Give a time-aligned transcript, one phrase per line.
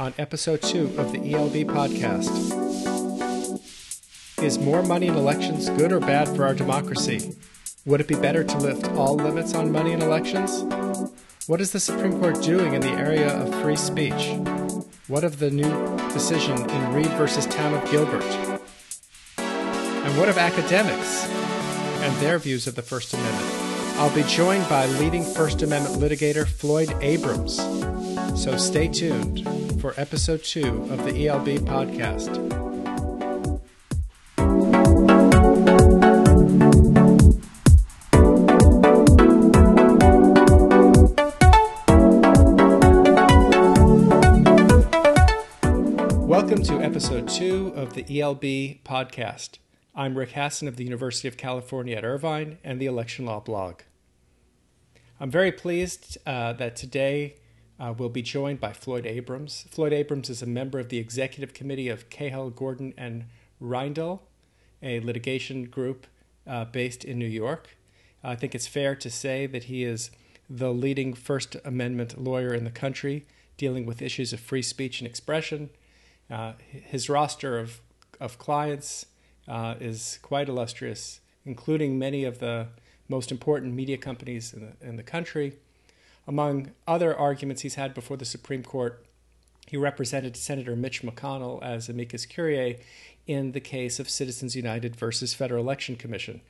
[0.00, 2.30] on episode 2 of the ELB podcast.
[4.42, 7.36] Is more money in elections good or bad for our democracy?
[7.84, 10.62] Would it be better to lift all limits on money in elections?
[11.46, 14.38] What is the Supreme Court doing in the area of free speech?
[15.06, 18.24] What of the new decision in Reed versus Town of Gilbert?
[19.36, 23.52] And what of academics and their views of the First Amendment?
[23.98, 27.56] I'll be joined by leading First Amendment litigator Floyd Abrams.
[28.34, 32.36] So stay tuned for episode two of the ELB podcast.
[46.26, 49.60] Welcome to episode two of the ELB podcast.
[49.94, 53.80] I'm Rick Hasen of the University of California at Irvine and the Election Law blog.
[55.18, 57.36] I'm very pleased uh, that today
[57.80, 59.66] uh, we'll be joined by Floyd Abrams.
[59.70, 63.24] Floyd Abrams is a member of the executive committee of Cahill, Gordon, and
[63.60, 64.20] Reindel,
[64.82, 66.06] a litigation group
[66.46, 67.76] uh, based in New York.
[68.22, 70.10] I think it's fair to say that he is
[70.48, 75.08] the leading First Amendment lawyer in the country dealing with issues of free speech and
[75.08, 75.70] expression.
[76.30, 77.80] Uh, his roster of,
[78.20, 79.06] of clients
[79.48, 82.66] uh, is quite illustrious, including many of the
[83.08, 85.56] most important media companies in the, in the country.
[86.26, 89.04] Among other arguments he's had before the Supreme Court,
[89.66, 92.78] he represented Senator Mitch McConnell as amicus curiae
[93.26, 96.40] in the case of Citizens United versus Federal Election Commission.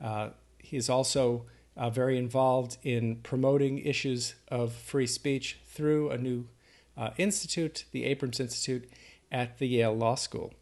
[0.00, 1.46] Uh, he is also
[1.76, 6.46] uh, very involved in promoting issues of free speech through a new
[6.96, 8.88] uh, institute, the Abrams Institute,
[9.32, 10.52] at the Yale Law School.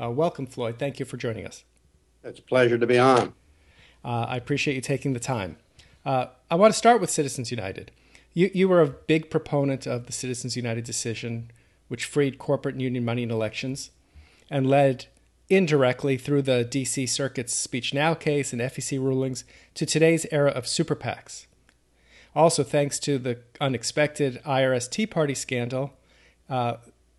[0.00, 0.76] Uh, welcome, Floyd.
[0.78, 1.64] Thank you for joining us.
[2.22, 3.34] It's a pleasure to be on.
[4.04, 5.56] Uh, I appreciate you taking the time.
[6.04, 7.90] Uh, I want to start with Citizens United.
[8.34, 11.50] You, you were a big proponent of the Citizens United decision,
[11.88, 13.90] which freed corporate and union money in elections
[14.50, 15.06] and led
[15.48, 19.44] indirectly through the DC Circuit's Speech Now case and FEC rulings
[19.74, 21.46] to today's era of super PACs.
[22.34, 25.92] Also, thanks to the unexpected IRS Tea Party scandal,
[26.50, 26.76] uh,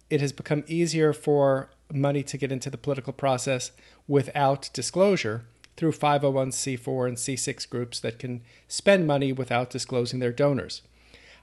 [0.10, 3.72] it has become easier for money to get into the political process
[4.08, 5.46] without disclosure
[5.78, 10.82] through 501c4 and c6 groups that can spend money without disclosing their donors.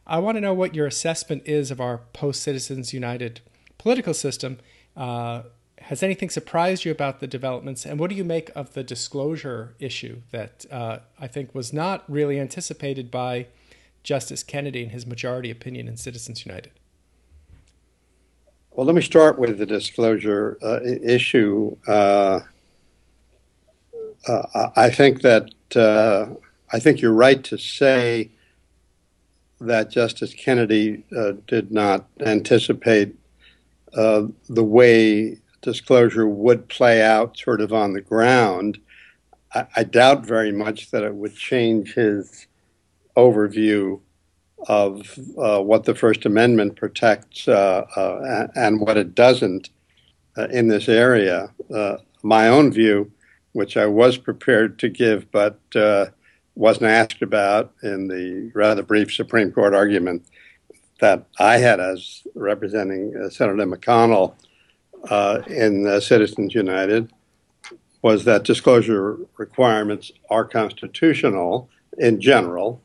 [0.07, 3.41] I want to know what your assessment is of our post Citizens United
[3.79, 4.59] political system.
[4.97, 5.43] Uh,
[5.83, 9.75] has anything surprised you about the developments, and what do you make of the disclosure
[9.81, 13.49] issue that uh, I think was not really anticipated by
[14.03, 16.73] Justice Kennedy in his majority opinion in Citizens United?
[18.71, 21.77] Well, let me start with the disclosure uh, issue.
[21.87, 22.41] Uh,
[24.27, 26.27] uh, I think that uh,
[26.73, 28.31] I think you're right to say
[29.61, 33.15] that Justice Kennedy uh, did not anticipate
[33.95, 38.79] uh, the way disclosure would play out, sort of on the ground.
[39.55, 42.47] I, I doubt very much that it would change his
[43.17, 44.01] overview
[44.69, 49.71] of uh, what the First Amendment protects uh, and what it doesn't
[50.51, 51.53] in this area.
[52.23, 53.11] my own view
[53.53, 56.07] which I was prepared to give, but uh,
[56.55, 60.25] wasn't asked about in the rather brief Supreme Court argument
[61.01, 64.35] that I had as representing uh, Senator McConnell
[65.11, 67.13] uh, in uh, Citizens United,
[68.03, 71.69] was that disclosure requirements are constitutional
[71.99, 72.81] in general,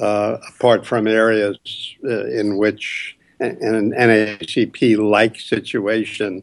[0.00, 1.58] uh, apart from areas
[2.04, 6.42] uh, in which in an NAACP like situation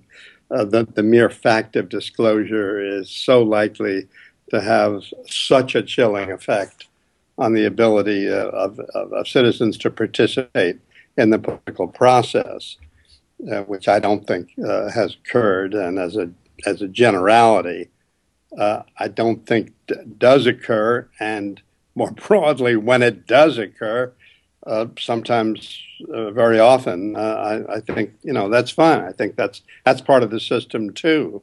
[0.51, 4.07] uh, the, the mere fact of disclosure is so likely
[4.49, 6.87] to have such a chilling effect
[7.37, 10.77] on the ability uh, of, of, of, citizens to participate
[11.17, 12.77] in the political process,
[13.51, 15.73] uh, which I don't think uh, has occurred.
[15.73, 16.29] And as a
[16.65, 17.89] as a generality,
[18.57, 21.07] uh, I don't think d- does occur.
[21.19, 21.61] And
[21.95, 24.13] more broadly, when it does occur,
[24.65, 25.81] uh, sometimes,
[26.13, 29.01] uh, very often, uh, I, I, think you know that's fine.
[29.01, 31.41] I think that's that's part of the system too.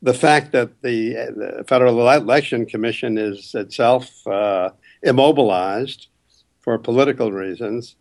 [0.00, 1.12] The fact that the,
[1.58, 4.70] the Federal Election Commission is itself uh,
[5.02, 6.06] immobilized
[6.60, 7.96] for political reasons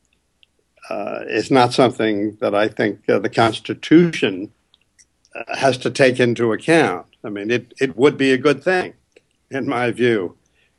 [0.89, 4.53] uh, is not something that I think the Constitution
[5.53, 7.07] has to take into account.
[7.25, 8.93] I mean, it it would be a good thing,
[9.51, 10.37] in my view,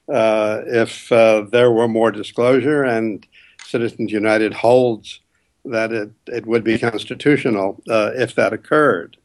[0.09, 3.27] if there were more disclosure and
[3.70, 5.20] Citizens United holds
[5.64, 9.17] that it, it would be constitutional uh, if that occurred.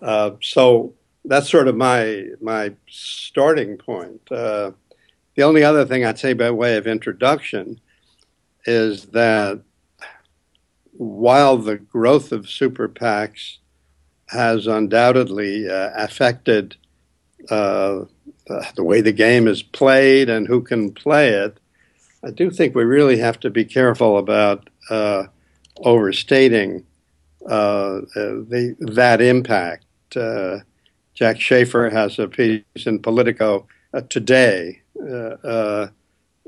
[0.00, 4.20] Uh, so that's sort of my my starting point.
[4.30, 4.72] Uh,
[5.36, 7.80] the only other thing I'd say by way of introduction
[8.66, 9.62] is that
[10.92, 13.58] while the growth of super PACs
[14.28, 16.76] has undoubtedly uh, affected
[17.50, 18.04] uh,
[18.76, 21.58] the way the game is played and who can play it,
[22.24, 25.24] I do think we really have to be careful about uh,
[25.78, 26.86] overstating
[27.44, 29.86] uh, the, that impact.
[30.16, 30.58] Uh,
[31.14, 34.80] Jack Shafer has a piece in Politico uh, today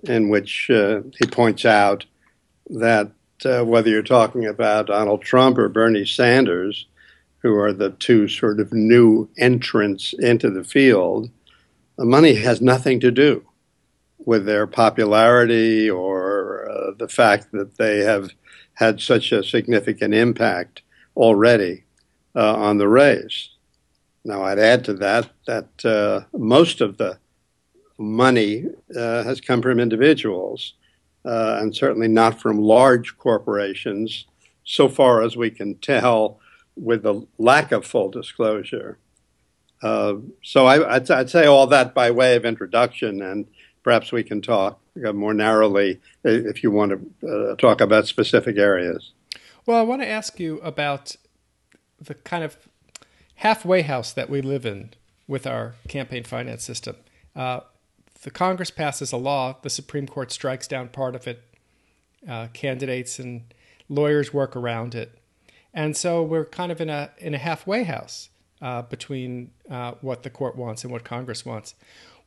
[0.07, 2.05] in which he points out
[2.71, 3.11] that
[3.43, 6.87] whether you're talking about Donald Trump or Bernie Sanders,
[7.39, 11.31] who are the two sort of new entrants into the field,
[11.97, 13.45] the money has nothing to do
[14.25, 18.31] with their popularity or uh, the fact that they have
[18.75, 20.83] had such a significant impact
[21.17, 21.85] already
[22.35, 23.51] uh, on the race.
[24.25, 27.19] Now, I'd add to that that uh, most of the
[27.99, 28.65] money
[28.97, 30.75] uh, has come from individuals
[31.25, 34.27] uh, and certainly not from large corporations,
[34.65, 36.39] so far as we can tell
[36.77, 38.99] with the lack of full disclosure.
[39.83, 43.47] Uh, so I, would say all that by way of introduction, and
[43.85, 46.91] perhaps we can talk uh, more narrowly if you want
[47.21, 49.13] to uh, talk about specific areas.
[49.67, 51.15] Well, I want to ask you about
[52.01, 52.57] the kind of
[53.37, 54.91] halfway house that we live in
[55.29, 56.97] with our campaign finance system.
[57.37, 57.61] Uh,
[58.23, 61.43] the Congress passes a law, the Supreme Court strikes down part of it,
[62.29, 63.43] uh, candidates and
[63.89, 65.19] lawyers work around it.
[65.73, 68.31] And so we're kind of in a in a halfway house
[68.63, 71.75] uh, between uh, what the court wants and what Congress wants.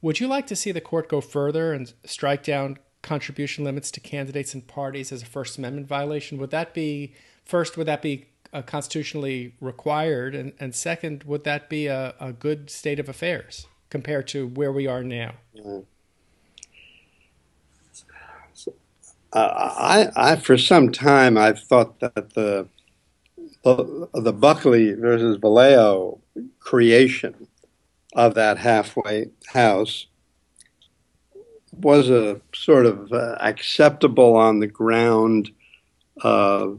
[0.02, 4.00] Would you like to see the court go further and strike down contribution limits to
[4.00, 6.38] candidates and parties as a First Amendment violation?
[6.38, 7.14] Would that be
[7.44, 7.78] first?
[7.78, 10.36] Would that be uh, constitutionally required?
[10.36, 14.72] And, and second, would that be a, a, good state of affairs compared to where
[14.72, 15.34] we are now?
[19.34, 22.68] Uh, I, I, for some time, I've thought that the
[23.64, 26.20] the, Buckley versus Valeo
[26.60, 27.48] creation
[28.14, 30.08] of that halfway house
[31.74, 35.52] was a sort of uh, acceptable on the ground
[36.24, 36.70] uh,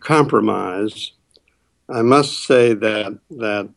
[0.00, 1.12] compromise.
[1.88, 3.68] I must say that that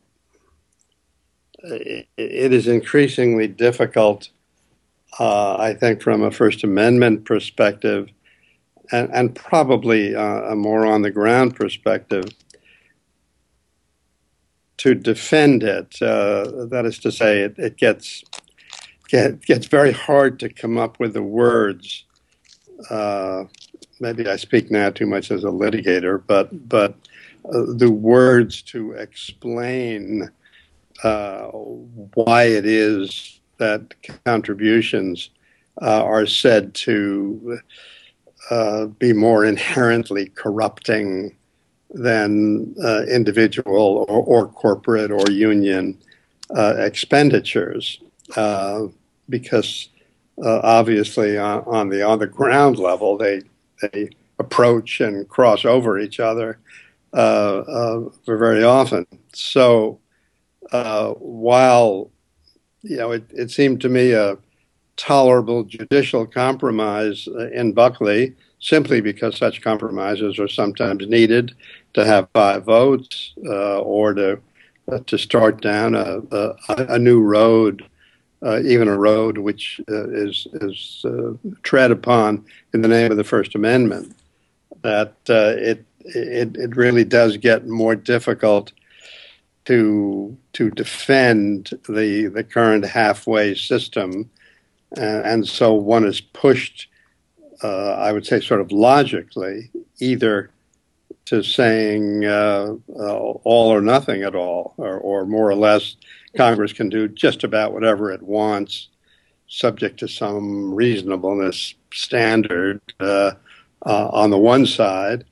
[1.65, 4.29] it is increasingly difficult,
[5.19, 8.09] uh, I think, from a First Amendment perspective,
[8.91, 12.25] and, and probably uh, a more on the ground perspective
[14.77, 16.01] to defend it.
[16.01, 18.23] Uh, that is to say, it, it gets
[19.07, 22.05] get, gets very hard to come up with the words.
[22.89, 23.45] Uh,
[23.99, 26.95] maybe I speak now too much as a litigator, but but
[27.45, 30.29] uh, the words to explain
[31.03, 33.93] uh, why it is that
[34.25, 35.29] contributions
[35.81, 37.59] uh, are said to
[38.49, 41.35] uh, be more inherently corrupting
[41.91, 45.97] than uh, individual or, or, corporate or union
[46.55, 48.01] uh, expenditures,
[48.35, 48.83] uh,
[49.29, 49.89] because
[50.43, 53.41] uh, obviously on, on, the on the ground level they
[53.81, 54.09] they
[54.39, 56.59] approach and cross over each other
[57.13, 59.05] very often.
[59.33, 59.99] So
[60.71, 62.11] while
[62.81, 64.37] you know it, it seemed to me a
[64.97, 68.35] tolerable judicial compromise uh, in Buckley
[68.65, 71.53] simply because such compromises are sometimes needed
[71.93, 74.39] to have five votes uh, or to
[74.91, 77.83] uh, to start down a, a, a new road,
[78.43, 82.43] uh, even a road which uh, is is uh, tread upon
[82.73, 84.15] in the name of the First Amendment.
[84.81, 88.71] That it, it it really does get more difficult
[89.65, 94.29] to to defend the the current halfway system
[94.97, 96.87] and so one is pushed,
[97.63, 100.51] uh, I would say, sort of logically, either
[101.25, 105.95] to saying uh, uh, all or nothing at all, or, or, more or less,
[106.37, 108.89] Congress can do just about whatever it wants,
[109.47, 113.31] subject to some reasonableness standard uh,
[113.85, 115.25] uh, on the one side,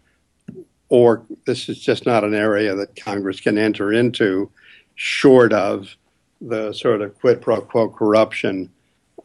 [0.89, 4.50] or this is just not an area that Congress can enter into,
[4.96, 5.96] short of
[6.42, 8.70] the sort of quid pro quo corruption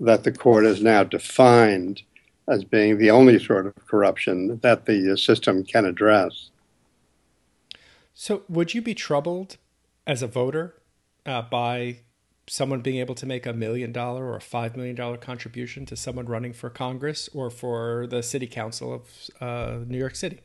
[0.00, 2.02] that the court has now defined
[2.49, 6.50] as being the only sort of corruption that the system can address.
[8.14, 9.59] So, would you be troubled
[10.07, 10.75] as a voter
[11.26, 12.00] uh, by
[12.49, 15.97] someone being able to make a million dollar or a five million dollar contribution to
[15.97, 19.02] someone running for Congress or for the city council of
[19.40, 20.40] uh, New York City?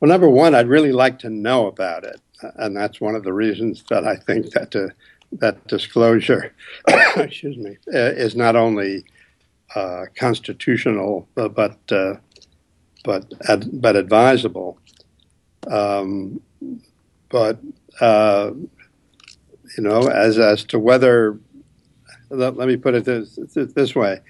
[0.00, 2.20] Well, number one, I'd really like to know about it,
[2.56, 4.88] and that's one of the reasons that I think that uh,
[5.32, 6.54] that disclosure,
[7.16, 9.04] excuse me, uh, is not only
[9.74, 12.14] uh, constitutional uh, but uh,
[13.04, 13.32] but
[13.72, 14.78] but advisable.
[15.70, 16.40] Um,
[17.28, 17.60] but
[18.00, 18.52] uh,
[19.76, 21.38] you know, as as to whether
[22.30, 24.20] let, let me put it this, this way: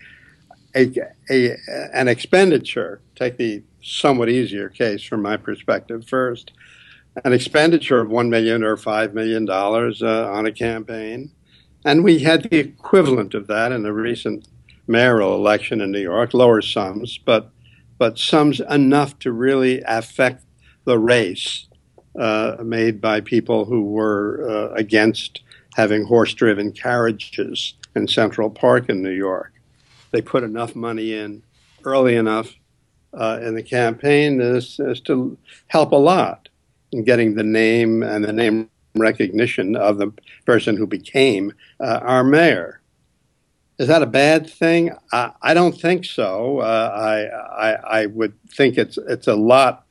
[0.74, 0.92] a,
[1.30, 1.56] a
[1.92, 3.00] an expenditure.
[3.14, 6.52] Take the somewhat easier case from my perspective first.
[7.24, 11.30] An expenditure of one million or five million dollars uh, on a campaign,
[11.84, 14.46] and we had the equivalent of that in the recent
[14.86, 16.34] mayoral election in New York.
[16.34, 17.50] Lower sums, but
[17.98, 20.44] but sums enough to really affect
[20.84, 21.66] the race
[22.18, 25.40] uh, made by people who were uh, against
[25.74, 29.52] having horse-driven carriages in Central Park in New York.
[30.10, 31.42] They put enough money in
[31.84, 32.54] early enough
[33.14, 35.38] uh, in the campaign as, as to
[35.68, 36.48] help a lot
[36.92, 40.12] in getting the name and the name recognition of the
[40.44, 42.80] person who became uh, our mayor.
[43.78, 44.92] Is that a bad thing?
[45.12, 46.60] I, I don't think so.
[46.60, 49.84] Uh, I, I, I would think it's it's a lot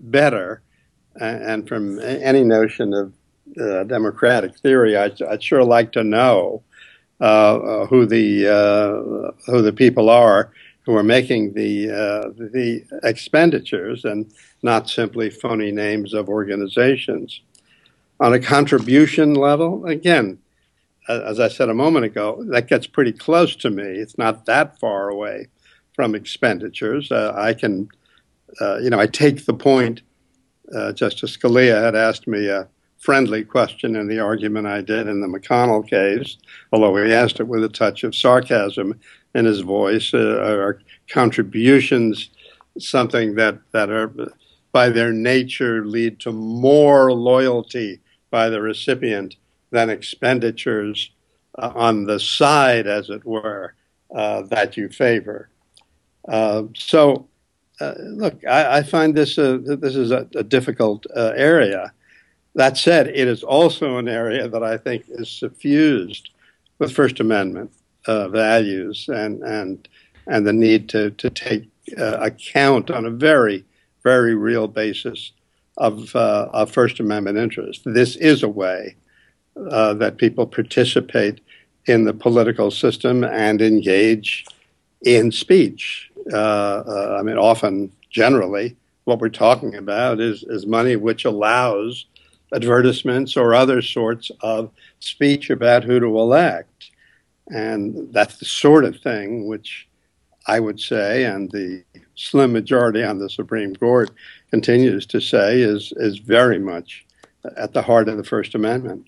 [0.00, 0.62] better,
[1.14, 3.12] and, and, from any notion of
[3.60, 6.62] uh, democratic theory, I, would sure like to know
[7.20, 10.52] uh, uh, who the uh, who the people are
[10.88, 17.40] who are making the uh, the expenditures and not simply phony names of organizations.
[18.20, 20.38] On a contribution level, again,
[21.08, 23.82] as I said a moment ago, that gets pretty close to me.
[23.82, 25.48] It's not that far away
[25.94, 27.10] from expenditures.
[27.10, 27.88] Uh, I can,
[28.60, 30.02] uh, you know, I take the point.
[30.74, 35.20] Uh, Justice Scalia had asked me a friendly question in the argument I did in
[35.20, 36.36] the McConnell case,
[36.72, 38.98] although he asked it with a touch of sarcasm
[39.34, 40.12] in his voice.
[40.12, 42.30] Uh, are contributions
[42.78, 44.12] something that, that are
[44.72, 48.00] by their nature lead to more loyalty
[48.30, 49.36] by the recipient
[49.70, 51.10] than expenditures
[51.56, 53.74] uh, on the side, as it were,
[54.14, 55.48] uh, that you favor.
[56.26, 57.28] Uh, so,
[57.80, 61.92] uh, look, I, I, find this a, this is a, a difficult uh, area.
[62.54, 66.30] That said, it is also an area that I think is suffused
[66.78, 67.72] with First Amendment
[68.06, 69.88] uh, values and and
[70.26, 73.64] and the need to to take account on a very
[74.02, 75.32] very real basis
[75.76, 77.82] of uh, of First Amendment interest.
[77.84, 78.96] This is a way
[79.70, 81.40] uh, that people participate
[81.86, 84.44] in the political system and engage
[85.02, 86.10] in speech.
[86.32, 92.06] Uh, uh, I mean, often, generally, what we're talking about is is money which allows
[92.52, 96.90] advertisements or other sorts of speech about who to elect.
[97.48, 99.88] And that's the sort of thing which
[100.46, 101.84] I would say, and the
[102.14, 104.10] slim majority on the Supreme Court
[104.50, 107.04] continues to say, is, is very much
[107.56, 109.07] at the heart of the First Amendment.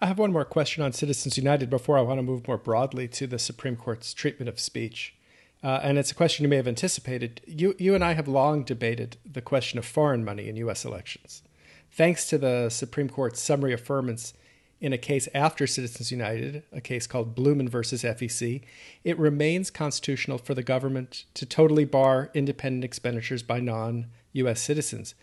[0.00, 3.08] I have one more question on Citizens United before I want to move more broadly
[3.08, 5.14] to the Supreme Court's treatment of speech.
[5.62, 7.40] Uh, and it's a question you may have anticipated.
[7.46, 10.84] You, you and I have long debated the question of foreign money in U.S.
[10.84, 11.42] elections.
[11.90, 14.34] Thanks to the Supreme Court's summary affirmance
[14.80, 18.60] in a case after Citizens United, a case called Bluman versus FEC,
[19.02, 25.14] it remains constitutional for the government to totally bar independent expenditures by non US citizens.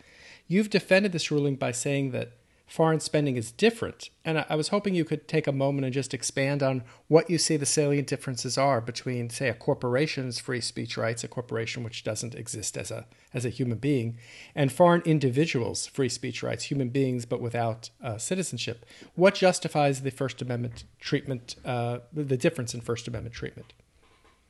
[0.47, 2.31] You've defended this ruling by saying that
[2.71, 4.09] foreign spending is different.
[4.23, 7.37] And I was hoping you could take a moment and just expand on what you
[7.37, 12.05] see the salient differences are between, say, a corporation's free speech rights, a corporation which
[12.05, 14.17] doesn't exist as a as a human being,
[14.55, 18.85] and foreign individuals' free speech rights, human beings but without uh, citizenship.
[19.15, 23.73] What justifies the First Amendment treatment, uh, the difference in First Amendment treatment?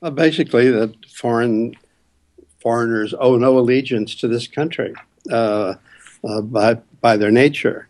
[0.00, 1.74] Well, basically, that foreign
[2.60, 4.94] foreigners owe no allegiance to this country
[5.32, 5.74] uh,
[6.22, 7.88] uh by by their nature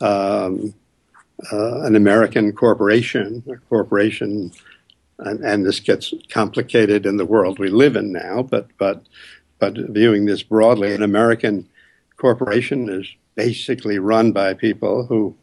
[0.00, 0.74] um,
[1.52, 4.52] uh, an American corporation, a corporation,
[5.18, 9.02] and, and, this gets complicated in the world we live in now, but, but,
[9.58, 11.68] but viewing this broadly, an American
[12.16, 15.34] corporation is basically run by people who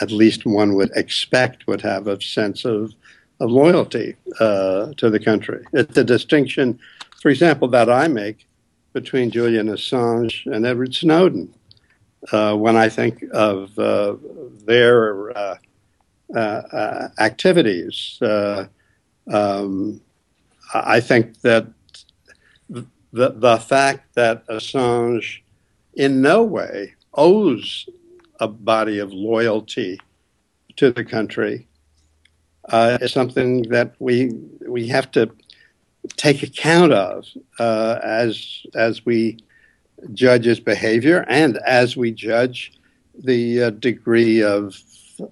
[0.00, 2.92] at least one would expect would have a sense of,
[3.40, 5.64] of loyalty uh, to the country.
[5.72, 6.78] It's a distinction,
[7.20, 8.46] for example, that I make
[8.92, 11.52] between Julian Assange and Edward Snowden
[12.32, 14.16] uh, when I think of uh,
[14.64, 15.56] their uh,
[16.34, 18.18] uh, uh activities.
[18.20, 18.66] Uh,
[19.32, 20.00] um,
[20.74, 21.66] I think that
[22.68, 25.40] the, the fact that Assange
[25.94, 27.88] in no way owes
[28.38, 29.98] a body of loyalty
[30.76, 31.66] to the country
[32.72, 34.32] is something that we
[34.68, 35.30] we have to
[36.16, 37.26] take account of
[37.58, 39.38] as as we
[40.14, 42.72] judge his behavior and as we judge
[43.22, 44.80] the uh, degree of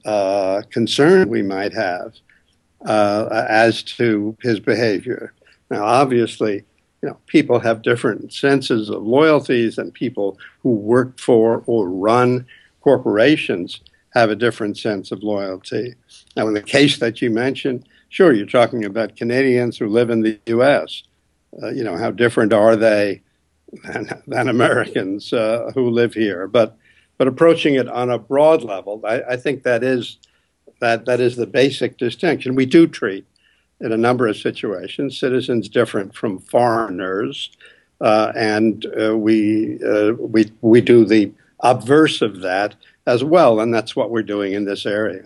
[0.05, 2.15] uh, concern we might have
[2.85, 5.33] uh, as to his behavior.
[5.71, 6.65] Now, obviously,
[7.03, 12.47] you know, people have different senses of loyalties, and people who work for or run
[12.81, 13.81] corporations
[14.15, 15.95] have a different sense of loyalty.
[16.37, 20.23] Now, in the case that you mentioned, sure, you're talking about Canadians who live in
[20.23, 21.03] the U.S.
[21.63, 23.23] Uh, you know, how different are they
[23.85, 26.47] than, than Americans uh, who live here?
[26.47, 26.77] But
[27.17, 30.19] but approaching it on a broad level, I, I think that is
[30.81, 32.55] that that is the basic distinction.
[32.55, 33.27] We do treat
[33.81, 37.51] in a number of situations citizens different from foreigners,
[38.01, 43.73] uh, and uh, we uh, we we do the obverse of that as well, and
[43.73, 45.25] that's what we're doing in this area.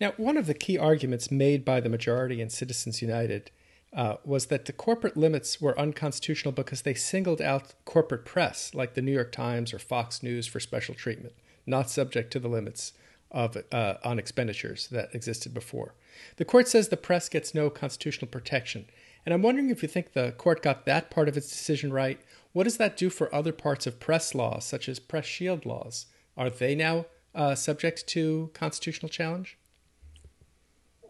[0.00, 3.50] Now, one of the key arguments made by the majority in Citizens United
[3.92, 8.94] uh, was that the corporate limits were unconstitutional because they singled out corporate press, like
[8.94, 11.34] the New York Times or Fox News, for special treatment,
[11.66, 12.92] not subject to the limits
[13.30, 15.94] of uh, on expenditures that existed before.
[16.36, 18.86] The court says the press gets no constitutional protection,
[19.24, 22.20] and I'm wondering if you think the court got that part of its decision right.
[22.52, 26.06] What does that do for other parts of press laws, such as press shield laws?
[26.36, 29.58] Are they now uh, subject to constitutional challenge?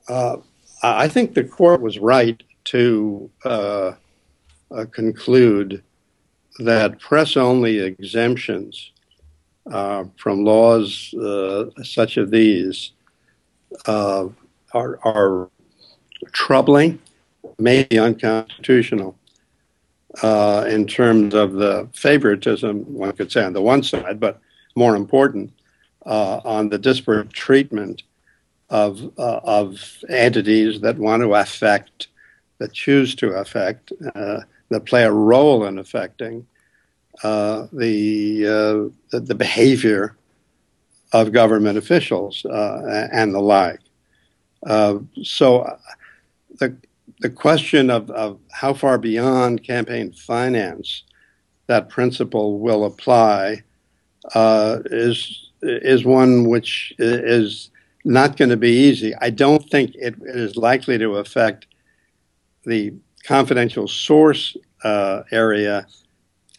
[0.09, 0.39] Uh,
[0.83, 3.93] I think the court was right to uh,
[4.71, 5.83] uh conclude
[6.59, 8.93] that press only exemptions
[9.71, 11.15] uh, from laws
[11.83, 12.93] such as these
[13.87, 14.31] are,
[14.75, 15.51] are
[16.33, 16.99] troubling,
[17.59, 19.17] maybe unconstitutional.
[20.23, 24.41] Uh, in terms of the favoritism, one could say on the one side, but
[24.75, 25.53] more important,
[26.07, 28.03] uh, on the disparate treatment
[28.71, 32.09] of uh, of entities that want to affect,
[32.59, 36.47] that choose to affect, uh, that play a role in affecting
[37.23, 40.17] uh, the, uh, the, the behavior
[41.13, 43.81] of government officials uh, and the like.
[45.23, 45.79] so
[46.59, 46.77] the
[47.21, 51.05] the question of, of how far beyond campaign finance
[51.67, 53.63] that principle will apply
[54.35, 57.71] uh, is is one which is
[58.05, 59.15] not going to be easy.
[59.21, 61.67] I don't think it is likely to affect
[62.67, 62.93] the
[63.25, 65.87] confidential source uh, area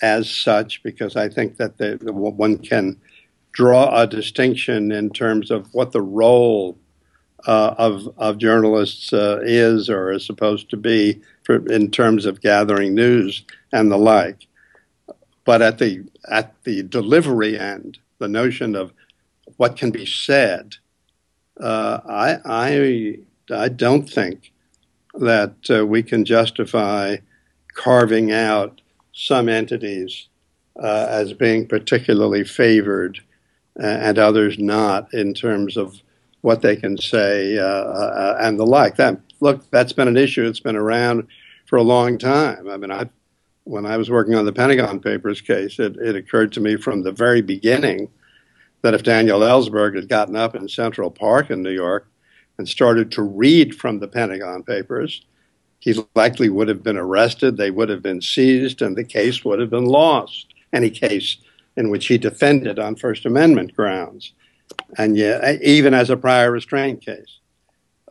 [0.02, 3.00] as such because I think that the, the, one can
[3.52, 6.78] draw a distinction in terms of what the role
[7.46, 12.42] uh, of of journalists uh, is or is supposed to be for, in terms of
[12.42, 14.48] gathering news and the like.
[15.46, 18.92] But at the at the delivery end, the notion of
[19.58, 20.76] what can be said,
[21.60, 23.18] uh, I, I
[23.52, 24.52] I don't think
[25.20, 27.18] that uh, we can justify
[27.74, 28.82] carving out
[29.14, 30.28] some entities
[30.82, 33.20] uh, as being particularly favored
[33.80, 36.02] uh, and others not in terms of
[36.42, 38.96] what they can say uh, uh, and the like.
[38.96, 40.46] That look, that's been an issue.
[40.46, 41.28] It's been around
[41.66, 42.70] for a long time.
[42.70, 43.10] I mean, I
[43.64, 47.04] when I was working on the Pentagon Papers case, it, it occurred to me from
[47.04, 48.10] the very beginning
[48.82, 52.08] that if Daniel Ellsberg had gotten up in Central Park in New York
[52.58, 55.26] and started to read from the Pentagon Papers,
[55.80, 59.60] he likely would have been arrested, they would have been seized, and the case would
[59.60, 60.48] have been lost.
[60.74, 61.38] Any case
[61.78, 64.34] in which he defended on First Amendment grounds,
[64.98, 67.40] and yet, even as a prior restraint case.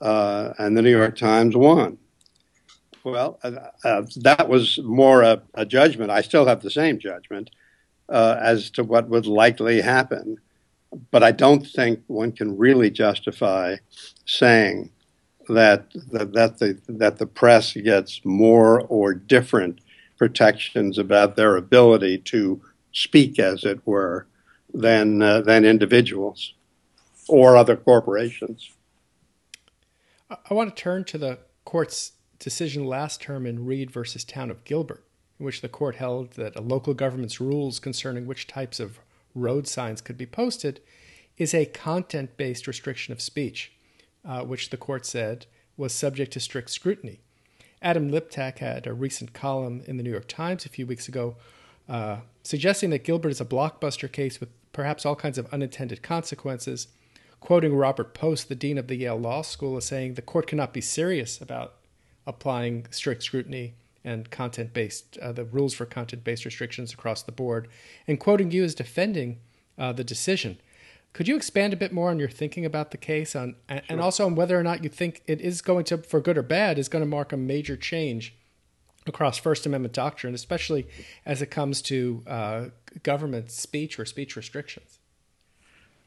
[0.01, 1.99] Uh, and the New York Times won.
[3.03, 3.53] Well, uh,
[3.85, 6.11] uh, that was more a, a, judgment.
[6.11, 7.51] I still have the same judgment
[8.09, 10.39] uh, as to what would likely happen,
[11.11, 13.77] but I don't think one can really justify
[14.25, 14.91] saying
[15.49, 19.81] that that, that the that the press gets more or different
[20.19, 22.61] protections about their ability to
[22.93, 24.27] speak, as it were,
[24.73, 26.55] than uh, than individuals
[27.29, 28.71] or other corporations.
[30.31, 34.65] I want to turn to the court's decision last term in Reed versus Town of
[34.65, 35.05] Gilbert,
[35.39, 38.99] in which the court held that a local government's rules concerning which types of
[39.37, 40.81] road signs could be posted
[41.37, 43.73] is a content based restriction of speech
[44.25, 45.47] uh, which the court said
[45.77, 47.21] was subject to strict scrutiny.
[47.83, 51.37] Adam Liptak had a recent column in the New York Times a few weeks ago
[51.89, 56.89] uh, suggesting that Gilbert is a blockbuster case with perhaps all kinds of unintended consequences.
[57.41, 60.73] Quoting Robert Post, the dean of the Yale Law School, as saying the court cannot
[60.73, 61.75] be serious about
[62.27, 63.75] applying strict scrutiny
[64.07, 67.69] and content based, uh, the rules for content based restrictions across the board,
[68.07, 69.39] and quoting you as defending
[69.77, 70.59] uh, the decision.
[71.13, 73.81] Could you expand a bit more on your thinking about the case, on sure.
[73.89, 76.43] and also on whether or not you think it is going to, for good or
[76.43, 78.35] bad, is going to mark a major change
[79.07, 80.87] across First Amendment doctrine, especially
[81.25, 82.65] as it comes to uh,
[83.03, 84.99] government speech or speech restrictions?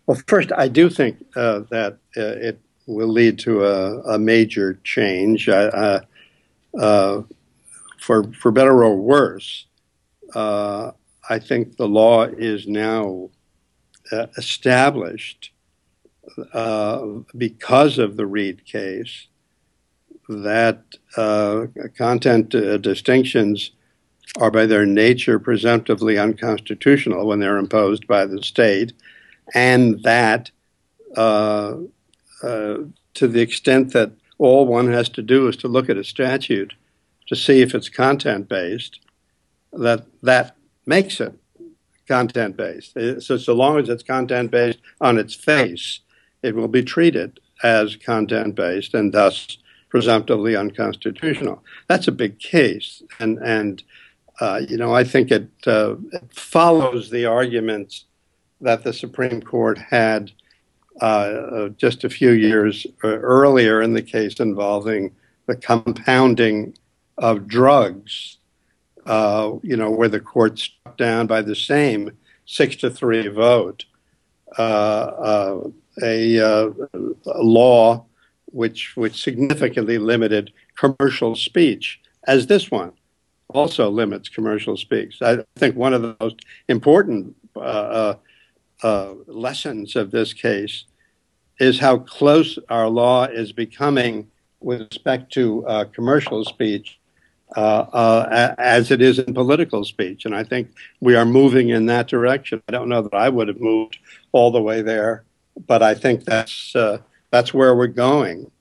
[0.05, 4.79] Well, first, I do think uh, that uh, it will lead to a, a major
[4.83, 5.49] change.
[5.49, 6.01] Uh,
[7.99, 9.65] for for better or worse,
[10.33, 10.91] uh,
[11.29, 13.29] I think the law is now
[14.11, 15.51] uh, established
[16.53, 17.05] uh,
[17.37, 19.27] because of the Reed case
[20.27, 20.83] that
[21.17, 21.65] uh,
[21.97, 23.71] content uh, distinctions
[24.37, 28.93] are by their nature presumptively unconstitutional when they're imposed by the state,
[29.53, 30.51] and that
[31.17, 31.75] uh,
[32.41, 36.73] to the extent that all one has to do is to look at a statute
[37.29, 38.99] to see if it's content based,
[39.71, 41.33] that that makes it
[42.07, 42.97] content based.
[43.19, 46.01] So so long as it's content based on its face,
[46.41, 49.57] it will be treated as content based and thus
[49.89, 51.63] presumptively unconstitutional.
[51.87, 53.83] That's a big case, and and
[54.39, 58.05] uh, you know I think it, uh, it, follows the arguments
[58.61, 60.31] that the Supreme Court had
[61.01, 65.15] uh, just a few years uh, earlier in the case involving
[65.47, 66.75] the compounding
[67.19, 68.37] of drugs.
[69.05, 72.11] Uh, you know where the court struck down by the same
[72.45, 73.85] six to three vote
[74.57, 75.61] uh,
[76.03, 76.73] a, a
[77.35, 78.05] law
[78.45, 82.91] which which significantly limited commercial speech, as this one
[83.49, 85.21] also limits commercial speech.
[85.21, 88.15] I think one of the most important uh, uh,
[88.83, 90.85] uh, lessons of this case
[91.59, 94.29] is how close our law is becoming
[94.61, 96.98] with respect to uh, commercial speech
[97.55, 100.25] uh, uh, as it is in political speech.
[100.25, 102.61] And I think we are moving in that direction.
[102.67, 103.97] I don't know that I would have moved
[104.31, 105.23] all the way there,
[105.67, 106.75] but I think that's
[107.31, 108.51] that's where we're going.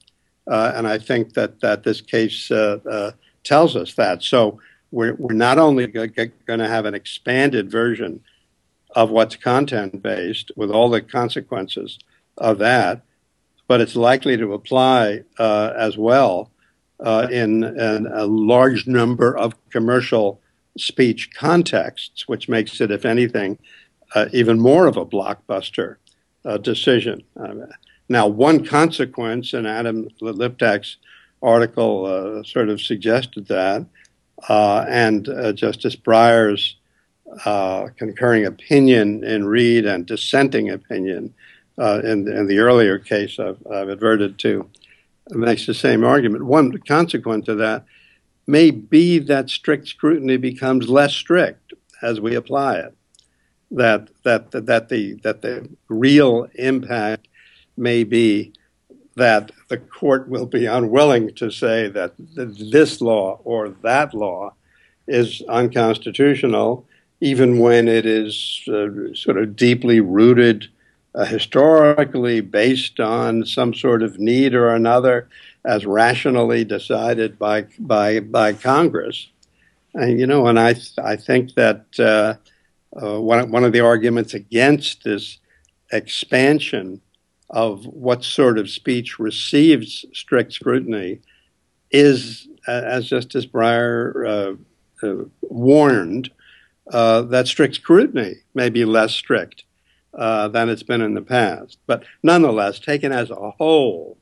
[0.49, 3.11] Uh, and I think that, that this case uh, uh,
[3.45, 4.23] tells us that.
[4.23, 8.23] So we're, we're not only going to have an expanded version
[8.97, 11.99] of what's content based with all the consequences
[12.39, 13.03] of that,
[13.67, 16.51] but it's likely to apply uh, as well
[17.01, 20.41] uh, in, in, a large number of commercial
[20.77, 23.59] speech contexts, which makes it, if anything,
[24.15, 25.97] uh, even more of a blockbuster
[26.63, 27.23] decision.
[28.09, 30.97] Now, one consequence, and Adam Liptak's
[31.43, 33.85] article uh, sort of suggested that,
[34.49, 36.77] uh, and uh, Justice Breyer's
[37.45, 41.35] uh, concurring opinion in Reed and dissenting opinion
[41.79, 44.69] uh, in, in, the earlier case I've, I've adverted to
[45.37, 46.45] makes the same argument.
[46.45, 47.85] One consequence of that
[48.47, 52.95] may be that strict scrutiny becomes less strict as we apply it.
[53.71, 57.29] That that that the that the real impact
[57.77, 58.53] may be
[59.17, 64.55] that the court will be unwilling to say that this law or that law
[65.07, 66.87] is unconstitutional,
[67.21, 70.69] even when it is uh, sort of deeply rooted
[71.19, 75.29] uh, historically based on some sort of need or another
[75.65, 79.29] as rationally decided by by by Congress.
[79.95, 82.35] And you know, and I I think that uh,
[83.03, 85.39] uh one one of the arguments against this
[85.91, 87.01] expansion
[87.51, 91.19] of what sort of speech receives strict scrutiny
[91.91, 94.59] is, as Justice Breyer
[95.03, 96.31] uh, uh, warned,
[96.93, 99.65] uh, that strict scrutiny may be less strict
[100.15, 101.79] uh, than it's been in the past.
[101.87, 104.19] But nonetheless, taken as a whole,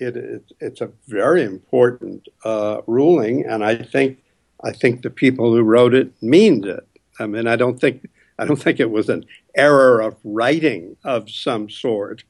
[0.00, 4.18] it, it, it's a very important uh, ruling, and I think
[4.62, 6.86] I think the people who wrote it means it.
[7.18, 11.30] I mean, I don't think I don't think it was an error of writing of
[11.30, 12.24] some sort.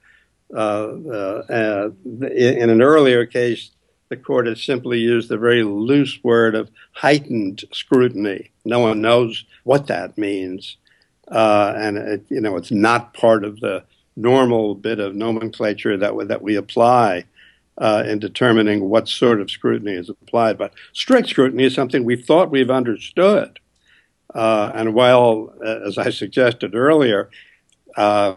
[0.53, 0.91] Uh,
[1.49, 3.71] uh, in an earlier case,
[4.09, 8.51] the court has simply used the very loose word of heightened scrutiny.
[8.65, 10.77] No one knows what that means,
[11.31, 13.85] uh, and it, you know it's not part of the
[14.17, 17.25] normal bit of nomenclature that we, that we apply
[17.79, 20.59] uh, in determining what sort of scrutiny is applied.
[20.59, 23.59] But strict scrutiny is something we thought we've understood,
[24.35, 27.31] uh, and while, as I suggested earlier,
[27.97, 28.35] uh,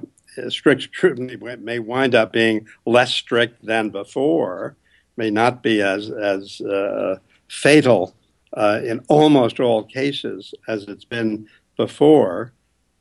[0.49, 4.75] strict scrutiny may wind up being less strict than before,
[5.17, 8.15] may not be as as uh, fatal
[8.53, 12.53] uh, in almost all cases as it's been before.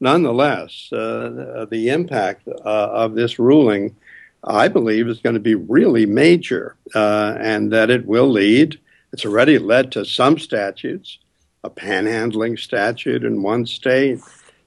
[0.02, 3.94] Nonetheless, uh, the impact uh, of this ruling,
[4.42, 8.80] I believe, is going to be really major, uh, and that it will lead.
[9.12, 11.20] It's already led to some statutes,
[11.62, 14.18] a panhandling statute in one state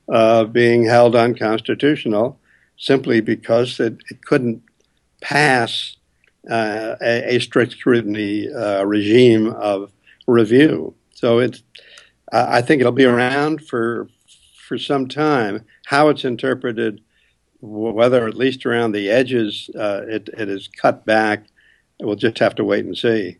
[0.07, 2.39] uh, being held unconstitutional
[2.77, 4.63] simply because it, it couldn't
[5.19, 5.97] pass
[6.49, 9.91] uh, a, a, strict scrutiny uh, regime of
[10.27, 10.95] review.
[11.13, 11.61] So it's,
[12.31, 14.07] I think it'll be around for
[14.67, 15.65] for some time.
[15.85, 17.01] How it's interpreted,
[17.61, 21.45] whether at least around the edges, uh, it, it is cut back.
[21.99, 23.37] We'll just have to wait and see.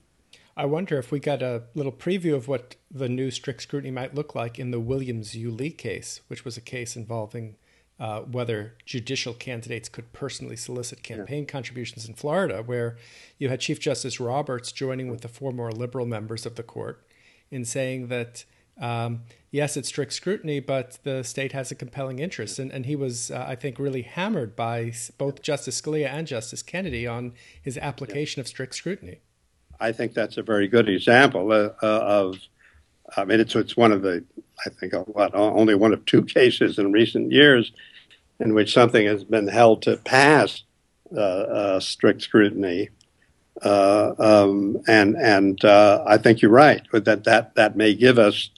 [0.58, 4.16] I wonder if we got a little preview of what the new strict scrutiny might
[4.16, 7.58] look like in the Williams-Yulee case, which was a case involving
[8.00, 11.52] uh, whether judicial candidates could personally solicit campaign yeah.
[11.52, 12.98] contributions in Florida, where
[13.38, 17.06] you had Chief Justice Roberts joining with the four more liberal members of the court
[17.52, 18.46] in saying that
[18.80, 22.60] um, yes, it's strict scrutiny, but the state has a compelling interest.
[22.60, 26.64] And, and he was, uh, I think, really hammered by both Justice Scalia and Justice
[26.64, 28.44] Kennedy on his application yeah.
[28.44, 29.20] of strict scrutiny.
[29.80, 32.38] I think that's a very good example uh, uh of.
[33.18, 34.24] I mean, it's it's one of the
[34.66, 37.72] I think what only one of two cases in recent years
[38.40, 40.64] in which something has been held to pass
[41.16, 42.90] uh, uh, strict scrutiny.
[43.62, 48.50] Uh, um, and and uh, I think you're right that that that may give us,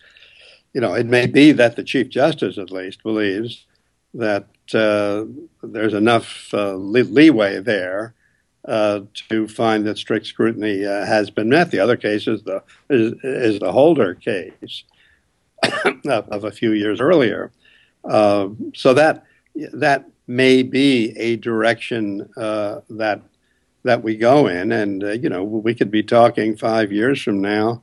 [0.78, 3.66] you know, it may be that the chief justice at least believes
[4.13, 5.26] that uh,
[5.63, 8.13] there's enough uh, leeway there
[8.68, 11.72] to find that strict scrutiny has been met.
[11.72, 12.62] The other case is the
[12.92, 14.84] is, is the Holder case
[16.06, 17.52] of, a few years earlier.
[18.06, 19.24] so that
[19.74, 23.24] that may be a direction uh, that
[23.82, 27.42] that we go in, and uh, you know we could be talking five years from
[27.42, 27.82] now.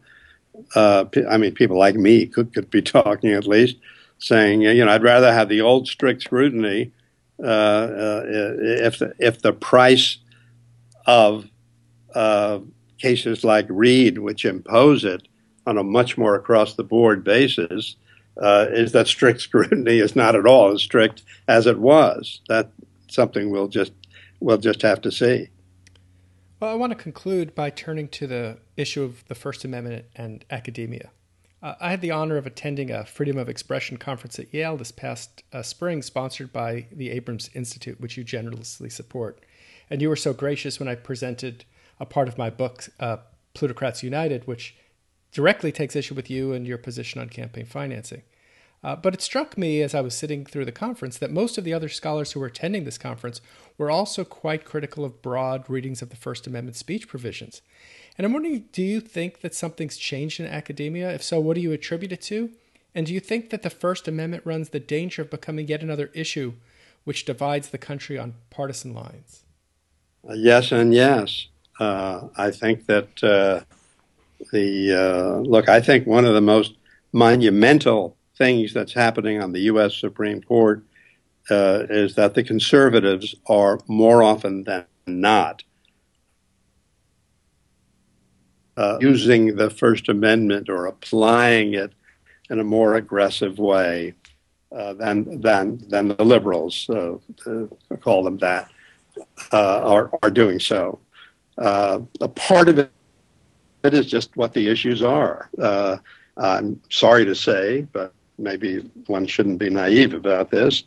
[0.74, 3.76] Uh, I mean, people like me could could be talking at least,
[4.18, 6.92] saying you know I'd rather have the old strict scrutiny
[7.42, 10.18] uh, uh, if the, if the price
[11.06, 11.48] of
[12.14, 12.60] uh,
[12.98, 15.26] cases like Reed, which impose it
[15.66, 17.96] on a much more across the board basis,
[18.40, 22.40] uh, is that strict scrutiny is not at all as strict as it was.
[22.48, 22.70] That's
[23.08, 23.92] something we'll just
[24.40, 25.48] we'll just have to see.
[26.64, 30.46] Well, I want to conclude by turning to the issue of the First Amendment and
[30.50, 31.10] academia.
[31.62, 34.90] Uh, I had the honor of attending a freedom of expression conference at Yale this
[34.90, 39.44] past uh, spring, sponsored by the Abrams Institute, which you generously support.
[39.90, 41.66] And you were so gracious when I presented
[42.00, 43.18] a part of my book, uh,
[43.52, 44.74] Plutocrats United, which
[45.32, 48.22] directly takes issue with you and your position on campaign financing.
[48.84, 51.64] Uh, but it struck me as I was sitting through the conference that most of
[51.64, 53.40] the other scholars who were attending this conference
[53.78, 57.62] were also quite critical of broad readings of the First Amendment speech provisions.
[58.18, 61.10] And I'm wondering do you think that something's changed in academia?
[61.14, 62.50] If so, what do you attribute it to?
[62.94, 66.10] And do you think that the First Amendment runs the danger of becoming yet another
[66.12, 66.52] issue
[67.04, 69.44] which divides the country on partisan lines?
[70.28, 71.48] Uh, yes, and yes.
[71.80, 73.64] Uh, I think that uh,
[74.52, 76.74] the uh, look, I think one of the most
[77.12, 79.96] monumental things that's happening on the U.S.
[79.96, 80.82] Supreme Court
[81.50, 85.62] uh, is that the conservatives are more often than not
[88.76, 91.92] uh, using the First Amendment or applying it
[92.50, 94.14] in a more aggressive way
[94.74, 97.16] uh, than than than the liberals, uh,
[98.00, 98.68] call them that,
[99.52, 100.98] uh, are are doing so.
[101.58, 102.90] a part of it
[103.84, 105.50] it is just what the issues are.
[105.60, 105.98] Uh,
[106.36, 110.84] I'm sorry to say, but maybe one shouldn't be naive about this,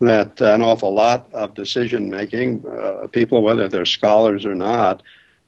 [0.00, 5.02] that an awful lot of decision making, uh, people, whether they're scholars or not,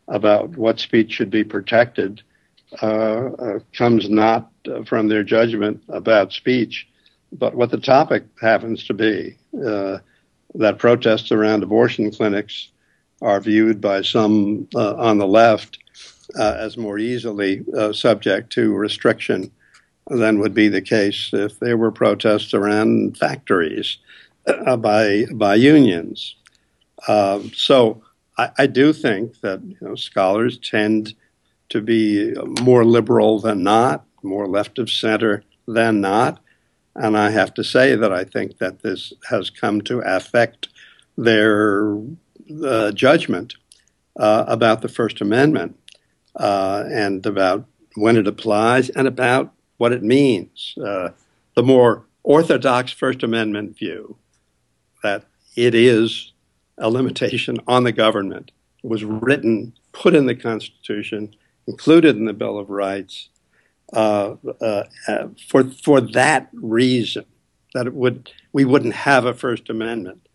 [0.08, 2.22] about what speech should be protected,
[2.82, 4.50] uh, uh comes not
[4.86, 6.88] from their judgment about speech,
[7.32, 9.36] but what the topic happens to be.
[9.64, 9.98] Uh,
[10.54, 12.70] that protests around abortion clinics
[13.22, 15.78] are viewed by some uh, on the left
[16.38, 19.50] uh, as more easily uh, subject to restriction
[20.10, 23.98] than would be the case if there were protests around factories
[24.46, 26.34] uh, by by unions.
[27.08, 28.02] Um, so
[28.36, 31.14] I, I, do think that you know, scholars tend
[31.70, 36.40] to be more liberal than not, more left of center than not,
[36.94, 40.68] and I have to say that I think that this has come to affect
[41.16, 41.96] their
[42.64, 43.54] uh, judgment
[44.18, 45.78] uh, about the First Amendment
[46.36, 50.74] uh, and about when it applies and about what it means.
[50.76, 51.08] Uh,
[51.56, 54.14] the more orthodox First Amendment view
[55.02, 55.24] that
[55.56, 56.32] it is
[56.76, 58.50] a limitation on the government
[58.82, 61.34] was written, put in the Constitution,
[61.66, 63.30] included in the Bill of Rights
[63.94, 67.24] uh, uh, uh for for that reason
[67.72, 70.28] that it would we wouldn't have a First Amendment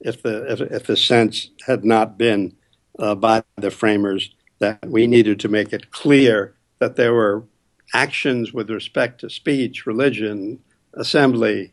[0.00, 2.54] if the if, if the sense had not been
[3.00, 7.42] uh, by the framers that we needed to make it clear that there were
[7.92, 10.58] actions with respect to speech, religion,
[10.94, 11.72] assembly,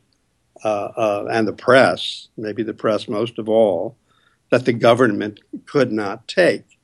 [0.63, 3.95] uh, uh, and the press, maybe the press most of all,
[4.49, 6.77] that the government could not take.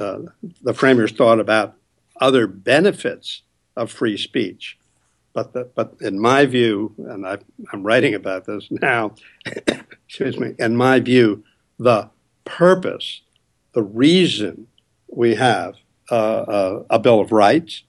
[0.00, 0.20] Uh,
[0.62, 1.76] the framers thought about
[2.20, 3.42] other benefits
[3.76, 4.78] of free speech.
[5.32, 7.38] But, the, but in my view, and I,
[7.72, 9.14] I'm writing about this now,
[10.06, 11.44] excuse me, in my view,
[11.78, 12.08] the
[12.44, 13.22] purpose,
[13.72, 14.68] the reason
[15.08, 15.74] we have
[16.10, 17.82] uh, uh, a Bill of Rights,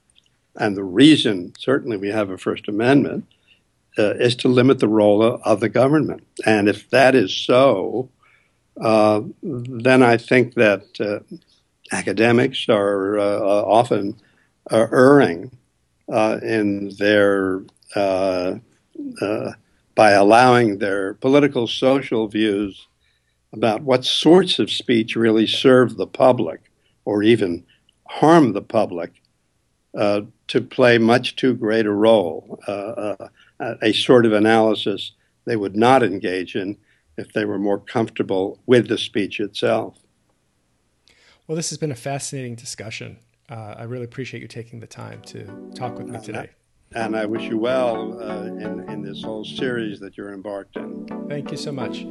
[0.57, 3.25] and the reason certainly we have a First Amendment
[3.97, 6.25] uh, is to limit the role of, the government.
[6.45, 8.09] And if that is so,
[8.81, 11.19] uh, then I think that uh,
[11.95, 14.17] academics are uh, often
[14.69, 15.51] erring
[16.09, 17.63] in their
[19.95, 22.87] by allowing their political social views
[23.53, 26.69] about what sorts of speech really serve the public
[27.05, 27.63] or even
[28.07, 29.13] harm the public
[29.97, 33.15] uh, to play much too great a role, uh,
[33.59, 35.11] uh, a sort of analysis
[35.45, 36.77] they would not engage in
[37.17, 39.97] if they were more comfortable with the speech itself.
[41.47, 43.19] Well, this has been a fascinating discussion.
[43.49, 46.49] Uh, I really appreciate you taking the time to talk with me today.
[46.93, 51.07] And I wish you well uh, in, in this whole series that you're embarked in.
[51.29, 52.05] Thank you so much.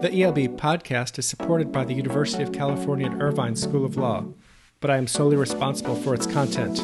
[0.00, 4.26] The ELB podcast is supported by the University of California at Irvine School of Law,
[4.84, 6.76] but I am solely responsible for its content.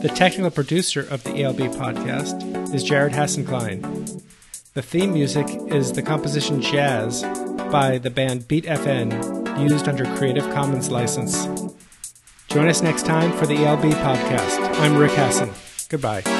[0.00, 4.22] The technical producer of the ELB podcast is Jared Hassenklein.
[4.72, 7.22] The theme music is the composition Jazz
[7.70, 11.44] by the band Beat FN, used under Creative Commons license.
[12.48, 14.80] Join us next time for the ELB podcast.
[14.80, 15.52] I'm Rick Hasen.
[15.90, 16.39] Goodbye.